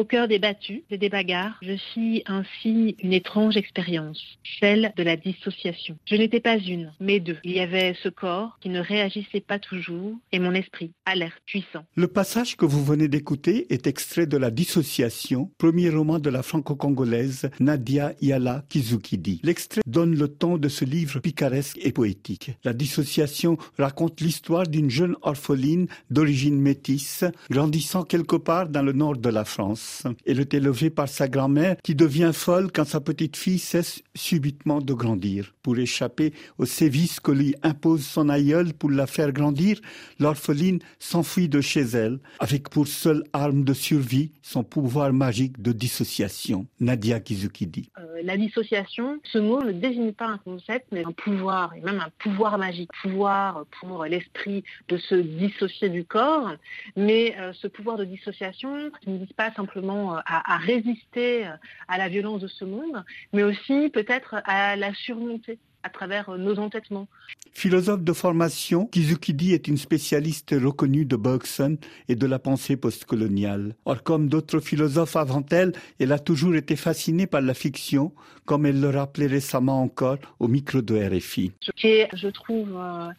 [0.00, 4.18] Au cœur des battues et des bagarres, je suis ainsi une étrange expérience,
[4.58, 5.98] celle de la dissociation.
[6.06, 7.36] Je n'étais pas une, mais deux.
[7.44, 11.84] Il y avait ce corps qui ne réagissait pas toujours et mon esprit, alerte, puissant.
[11.96, 16.42] Le passage que vous venez d'écouter est extrait de La Dissociation, premier roman de la
[16.42, 19.42] franco-congolaise Nadia Yala Kizukidi.
[19.42, 22.52] L'extrait donne le ton de ce livre picaresque et poétique.
[22.64, 29.18] La Dissociation raconte l'histoire d'une jeune orpheline d'origine métisse, grandissant quelque part dans le nord
[29.18, 29.89] de la France.
[30.26, 34.80] Elle est élevée par sa grand-mère qui devient folle quand sa petite fille cesse subitement
[34.80, 35.54] de grandir.
[35.62, 39.80] Pour échapper aux sévices que lui impose son aïeul pour la faire grandir,
[40.18, 45.72] l'orpheline s'enfuit de chez elle, avec pour seule arme de survie son pouvoir magique de
[45.72, 46.66] dissociation.
[46.80, 47.90] Nadia Kizukidi.
[47.98, 52.00] Euh, la dissociation, ce mot ne désigne pas un concept, mais un pouvoir, et même
[52.00, 52.90] un pouvoir magique.
[53.02, 56.52] Pouvoir pour l'esprit de se dissocier du corps,
[56.96, 61.46] mais euh, ce pouvoir de dissociation ne vise pas simplement euh, à, à résister
[61.88, 66.36] à la violence de ce monde, mais aussi peut-être à la surmonter à travers euh,
[66.36, 67.08] nos entêtements.
[67.52, 71.78] Philosophe de formation, Kizukidi est une spécialiste reconnue de Bergson
[72.08, 73.74] et de la pensée postcoloniale.
[73.84, 78.12] Or, comme d'autres philosophes avant elle, elle a toujours été fascinée par la fiction,
[78.44, 81.52] comme elle le rappelait récemment encore au micro de RFI.
[81.60, 83.10] Ce qui est, je trouve, euh,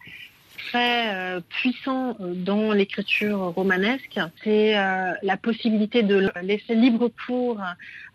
[0.70, 7.60] très euh, puissant dans l'écriture romanesque, c'est la possibilité de laisser libre cours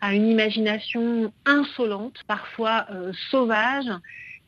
[0.01, 2.87] à une imagination insolente, parfois
[3.31, 3.87] sauvage,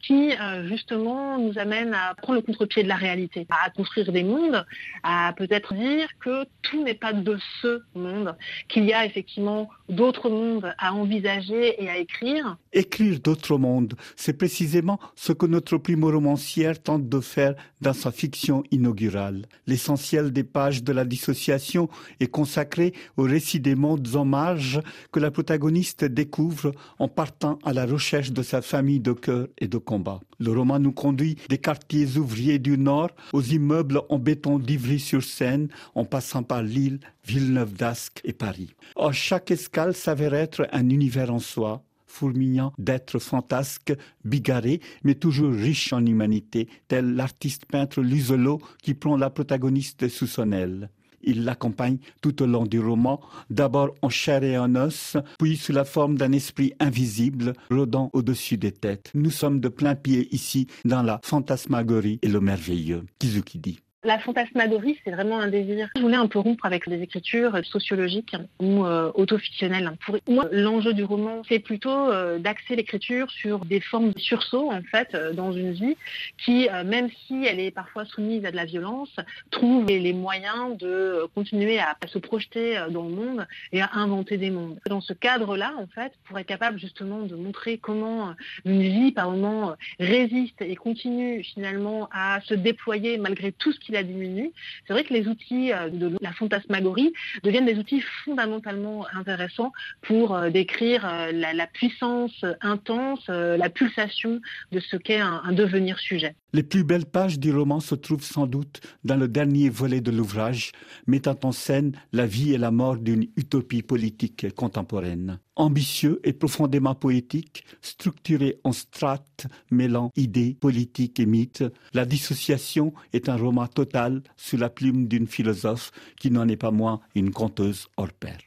[0.00, 4.22] qui euh, justement nous amène à prendre le contre-pied de la réalité, à construire des
[4.22, 4.64] mondes,
[5.02, 8.36] à peut-être dire que tout n'est pas de ce monde,
[8.68, 12.56] qu'il y a effectivement d'autres mondes à envisager et à écrire.
[12.72, 18.62] Écrire d'autres mondes, c'est précisément ce que notre primo-romancière tente de faire dans sa fiction
[18.70, 19.46] inaugurale.
[19.66, 21.88] L'essentiel des pages de la dissociation
[22.20, 24.80] est consacré au récit des mondes hommages
[25.12, 29.68] que la protagoniste découvre en partant à la recherche de sa famille de cœur et
[29.68, 30.20] de combat.
[30.38, 36.04] Le roman nous conduit des quartiers ouvriers du Nord aux immeubles en béton d'Ivry-sur-Seine, en
[36.04, 38.70] passant par Lille, Villeneuve d'Ascq et Paris.
[38.96, 45.52] Or, chaque escale s'avère être un univers en soi, fourmillant d'êtres fantasques, bigarrés, mais toujours
[45.52, 50.90] riches en humanité, tel l'artiste peintre Luselot qui prend la protagoniste sous son aile.
[51.22, 53.20] Il l'accompagne tout au long du roman,
[53.50, 58.56] d'abord en chair et en os, puis sous la forme d'un esprit invisible rôdant au-dessus
[58.56, 59.10] des têtes.
[59.14, 63.04] Nous sommes de plein pied ici dans la fantasmagorie et le merveilleux.
[63.18, 63.80] Kizukidi.
[64.04, 65.88] La fantasmagorie, c'est vraiment un désir.
[65.96, 69.90] Je voulais un peu rompre avec des écritures sociologiques ou euh, autofictionnelles.
[70.06, 74.70] Pour moi, l'enjeu du roman, c'est plutôt euh, d'axer l'écriture sur des formes de sursaut,
[74.70, 75.96] en fait, euh, dans une vie
[76.44, 79.16] qui, euh, même si elle est parfois soumise à de la violence,
[79.50, 84.50] trouve les moyens de continuer à, se projeter dans le monde et à inventer des
[84.50, 84.78] mondes.
[84.86, 89.32] Dans ce cadre-là, en fait, pour être capable justement de montrer comment une vie, par
[89.32, 94.52] moment, résiste et continue finalement à se déployer malgré tout ce qui la diminue.
[94.86, 97.12] C'est vrai que les outils euh, de la fantasmagorie
[97.42, 99.72] deviennent des outils fondamentalement intéressants
[100.02, 104.40] pour euh, décrire euh, la, puissance intense, la pulsation
[104.72, 106.34] de ce qu'est un devenir sujet.
[106.54, 110.10] Les plus belles pages du roman se trouvent sans doute dans le dernier volet de
[110.10, 110.72] l'ouvrage,
[111.06, 115.40] mettant en scène la vie et la mort d'une utopie politique contemporaine.
[115.56, 123.28] Ambitieux et profondément poétique, structuré en strates mêlant idées, politiques et mythes, La dissociation est
[123.28, 127.88] un roman total sous la plume d'une philosophe qui n'en est pas moins une conteuse
[127.98, 128.38] hors pair.